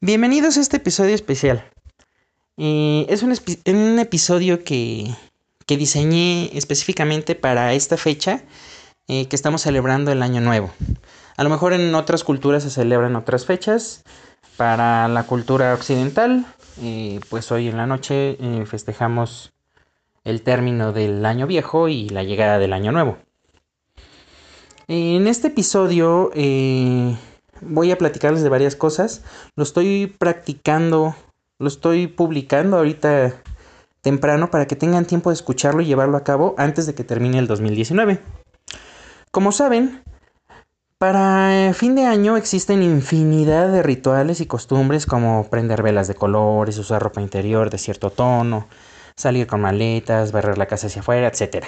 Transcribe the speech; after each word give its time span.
Bienvenidos 0.00 0.56
a 0.56 0.60
este 0.60 0.76
episodio 0.76 1.12
especial. 1.12 1.64
Eh, 2.56 3.04
es 3.08 3.24
un, 3.24 3.98
episodio 3.98 4.62
que, 4.62 5.10
que, 5.66 5.76
diseñé 5.76 6.56
específicamente 6.56 7.34
para 7.34 7.74
esta 7.74 7.96
fecha 7.96 8.44
eh, 9.08 9.26
que 9.26 9.34
estamos 9.34 9.62
celebrando 9.62 10.12
el 10.12 10.22
Año 10.22 10.40
Nuevo. 10.40 10.70
A 11.36 11.42
lo 11.42 11.50
mejor 11.50 11.72
en 11.72 11.92
otras 11.96 12.22
culturas 12.22 12.62
se 12.62 12.70
celebran 12.70 13.16
otras 13.16 13.44
fechas. 13.44 14.04
Para 14.56 15.08
la 15.08 15.24
cultura 15.24 15.74
occidental, 15.74 16.46
eh, 16.80 17.18
pues 17.28 17.50
hoy 17.50 17.66
en 17.66 17.76
la 17.76 17.88
noche 17.88 18.38
festejamos 18.66 19.52
el 20.22 20.42
término 20.42 20.92
del 20.92 21.26
Año 21.26 21.48
Viejo 21.48 21.88
y 21.88 22.08
la 22.08 22.22
llegada 22.22 22.60
del 22.60 22.72
Año 22.72 22.92
Nuevo. 22.92 23.18
En 24.86 25.26
este 25.26 25.48
episodio 25.48 26.30
voy 27.60 27.90
a 27.90 27.98
platicarles 27.98 28.42
de 28.42 28.48
varias 28.48 28.76
cosas. 28.76 29.22
Lo 29.56 29.62
estoy 29.62 30.06
practicando, 30.06 31.14
lo 31.58 31.68
estoy 31.68 32.06
publicando 32.06 32.76
ahorita 32.76 33.34
temprano 34.00 34.50
para 34.50 34.66
que 34.66 34.76
tengan 34.76 35.04
tiempo 35.04 35.30
de 35.30 35.34
escucharlo 35.34 35.82
y 35.82 35.86
llevarlo 35.86 36.16
a 36.16 36.24
cabo 36.24 36.54
antes 36.58 36.86
de 36.86 36.94
que 36.94 37.04
termine 37.04 37.38
el 37.38 37.46
2019. 37.46 38.20
Como 39.30 39.52
saben, 39.52 40.02
para 40.98 41.72
fin 41.74 41.94
de 41.94 42.06
año 42.06 42.36
existen 42.36 42.82
infinidad 42.82 43.68
de 43.70 43.82
rituales 43.82 44.40
y 44.40 44.46
costumbres 44.46 45.06
como 45.06 45.48
prender 45.50 45.82
velas 45.82 46.08
de 46.08 46.14
colores, 46.14 46.78
usar 46.78 47.02
ropa 47.02 47.20
interior 47.20 47.70
de 47.70 47.78
cierto 47.78 48.10
tono, 48.10 48.66
salir 49.14 49.46
con 49.46 49.60
maletas, 49.60 50.32
barrer 50.32 50.58
la 50.58 50.66
casa 50.66 50.86
hacia 50.86 51.02
afuera, 51.02 51.28
etc. 51.28 51.66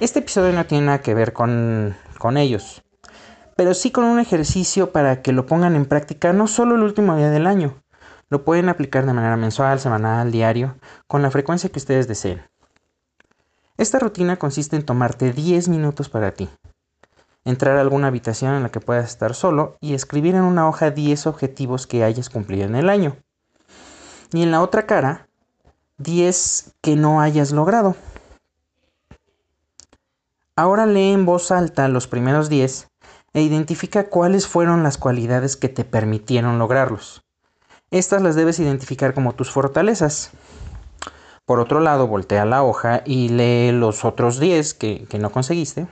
Este 0.00 0.20
episodio 0.20 0.52
no 0.52 0.66
tiene 0.66 0.86
nada 0.86 1.02
que 1.02 1.14
ver 1.14 1.32
con, 1.32 1.96
con 2.18 2.36
ellos 2.36 2.82
pero 3.56 3.72
sí 3.72 3.90
con 3.90 4.04
un 4.04 4.20
ejercicio 4.20 4.92
para 4.92 5.22
que 5.22 5.32
lo 5.32 5.46
pongan 5.46 5.74
en 5.74 5.86
práctica 5.86 6.32
no 6.32 6.46
solo 6.46 6.76
el 6.76 6.82
último 6.82 7.16
día 7.16 7.30
del 7.30 7.46
año, 7.46 7.82
lo 8.28 8.44
pueden 8.44 8.68
aplicar 8.68 9.06
de 9.06 9.14
manera 9.14 9.36
mensual, 9.36 9.80
semanal, 9.80 10.30
diario, 10.30 10.76
con 11.06 11.22
la 11.22 11.30
frecuencia 11.30 11.70
que 11.70 11.78
ustedes 11.78 12.06
deseen. 12.06 12.42
Esta 13.78 13.98
rutina 13.98 14.36
consiste 14.36 14.76
en 14.76 14.84
tomarte 14.84 15.32
10 15.32 15.68
minutos 15.68 16.08
para 16.08 16.32
ti, 16.32 16.48
entrar 17.44 17.78
a 17.78 17.80
alguna 17.80 18.08
habitación 18.08 18.54
en 18.54 18.62
la 18.62 18.70
que 18.70 18.80
puedas 18.80 19.06
estar 19.06 19.34
solo 19.34 19.76
y 19.80 19.94
escribir 19.94 20.34
en 20.34 20.42
una 20.42 20.68
hoja 20.68 20.90
10 20.90 21.26
objetivos 21.26 21.86
que 21.86 22.04
hayas 22.04 22.28
cumplido 22.28 22.64
en 22.64 22.74
el 22.74 22.90
año. 22.90 23.16
Y 24.32 24.42
en 24.42 24.50
la 24.50 24.60
otra 24.60 24.86
cara, 24.86 25.28
10 25.98 26.74
que 26.82 26.96
no 26.96 27.20
hayas 27.20 27.52
logrado. 27.52 27.96
Ahora 30.56 30.86
lee 30.86 31.12
en 31.12 31.26
voz 31.26 31.50
alta 31.50 31.88
los 31.88 32.06
primeros 32.06 32.48
10 32.48 32.88
e 33.36 33.42
identifica 33.42 34.08
cuáles 34.08 34.46
fueron 34.46 34.82
las 34.82 34.96
cualidades 34.96 35.58
que 35.58 35.68
te 35.68 35.84
permitieron 35.84 36.58
lograrlos. 36.58 37.22
Estas 37.90 38.22
las 38.22 38.34
debes 38.34 38.58
identificar 38.60 39.12
como 39.12 39.34
tus 39.34 39.50
fortalezas. 39.50 40.30
Por 41.44 41.60
otro 41.60 41.80
lado, 41.80 42.06
voltea 42.06 42.46
la 42.46 42.62
hoja 42.62 43.02
y 43.04 43.28
lee 43.28 43.72
los 43.72 44.06
otros 44.06 44.40
10 44.40 44.72
que, 44.72 45.06
no 45.20 45.30
conseguiste 45.30 45.86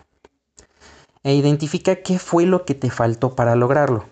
e 1.22 1.34
identifica 1.34 1.96
qué 1.96 2.18
fue 2.18 2.46
lo 2.46 2.64
que 2.64 2.74
te 2.74 2.88
faltó 2.88 3.34
para 3.34 3.56
lograrlo. 3.56 4.06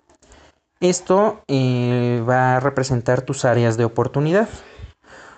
Esto 0.81 1.41
eh, 1.49 2.23
va 2.29 2.57
a 2.57 2.61
representar 2.61 3.23
tus 3.23 3.47
áreas 3.47 3.79
de 3.79 3.87
oportunidad. 3.87 4.49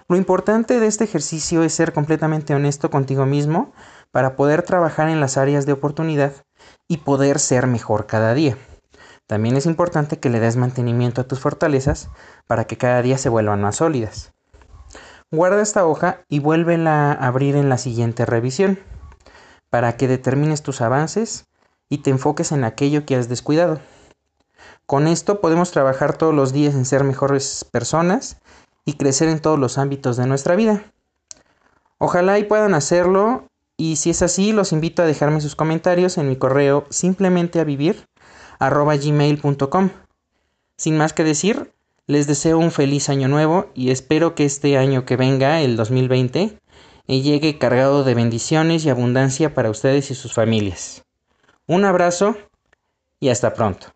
Lo 0.08 0.16
importante 0.16 0.80
de 0.80 0.88
este 0.88 1.04
ejercicio 1.04 1.62
es 1.62 1.74
ser 1.74 1.92
completamente 1.92 2.56
honesto 2.56 2.90
contigo 2.90 3.24
mismo 3.24 3.72
para 4.10 4.34
poder 4.34 4.62
trabajar 4.62 5.08
en 5.08 5.20
las 5.20 5.36
áreas 5.36 5.64
de 5.64 5.72
oportunidad 5.72 6.32
y 6.88 6.98
poder 6.98 7.38
ser 7.38 7.66
mejor 7.66 8.06
cada 8.06 8.34
día. 8.34 8.56
También 9.26 9.56
es 9.56 9.66
importante 9.66 10.18
que 10.18 10.28
le 10.28 10.40
des 10.40 10.56
mantenimiento 10.56 11.20
a 11.20 11.24
tus 11.24 11.40
fortalezas 11.40 12.10
para 12.46 12.64
que 12.64 12.76
cada 12.76 13.00
día 13.00 13.16
se 13.16 13.30
vuelvan 13.30 13.62
más 13.62 13.76
sólidas. 13.76 14.34
Guarda 15.30 15.62
esta 15.62 15.86
hoja 15.86 16.20
y 16.28 16.40
vuélvela 16.40 17.12
a 17.12 17.26
abrir 17.26 17.56
en 17.56 17.68
la 17.68 17.78
siguiente 17.78 18.26
revisión 18.26 18.78
para 19.70 19.96
que 19.96 20.06
determines 20.06 20.62
tus 20.62 20.80
avances 20.80 21.46
y 21.88 21.98
te 21.98 22.10
enfoques 22.10 22.52
en 22.52 22.64
aquello 22.64 23.06
que 23.06 23.16
has 23.16 23.28
descuidado. 23.28 23.80
Con 24.86 25.08
esto 25.08 25.40
podemos 25.40 25.70
trabajar 25.70 26.16
todos 26.16 26.34
los 26.34 26.52
días 26.52 26.74
en 26.74 26.84
ser 26.84 27.04
mejores 27.04 27.64
personas 27.72 28.38
y 28.84 28.94
crecer 28.94 29.28
en 29.28 29.40
todos 29.40 29.58
los 29.58 29.78
ámbitos 29.78 30.16
de 30.16 30.26
nuestra 30.26 30.54
vida. 30.54 30.84
Ojalá 31.98 32.38
y 32.38 32.44
puedan 32.44 32.74
hacerlo 32.74 33.48
y 33.76 33.96
si 33.96 34.10
es 34.10 34.22
así, 34.22 34.52
los 34.52 34.72
invito 34.72 35.02
a 35.02 35.06
dejarme 35.06 35.40
sus 35.40 35.56
comentarios 35.56 36.16
en 36.18 36.28
mi 36.28 36.36
correo 36.36 36.86
simplemente 36.90 37.60
a 37.60 37.64
vivir. 37.64 38.06
Sin 40.76 40.96
más 40.96 41.12
que 41.12 41.24
decir, 41.24 41.72
les 42.06 42.26
deseo 42.26 42.58
un 42.58 42.70
feliz 42.70 43.08
año 43.08 43.28
nuevo 43.28 43.70
y 43.74 43.90
espero 43.90 44.34
que 44.34 44.44
este 44.44 44.76
año 44.76 45.04
que 45.04 45.16
venga, 45.16 45.60
el 45.60 45.76
2020, 45.76 46.58
eh, 47.06 47.20
llegue 47.20 47.58
cargado 47.58 48.04
de 48.04 48.14
bendiciones 48.14 48.84
y 48.84 48.90
abundancia 48.90 49.54
para 49.54 49.70
ustedes 49.70 50.10
y 50.10 50.14
sus 50.14 50.32
familias. 50.32 51.04
Un 51.66 51.84
abrazo 51.84 52.36
y 53.20 53.30
hasta 53.30 53.54
pronto. 53.54 53.93